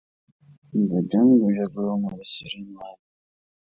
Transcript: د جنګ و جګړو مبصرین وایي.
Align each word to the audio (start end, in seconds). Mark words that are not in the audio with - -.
د 0.89 0.91
جنګ 1.11 1.31
و 1.41 1.47
جګړو 1.57 1.91
مبصرین 2.03 2.67
وایي. 2.75 2.95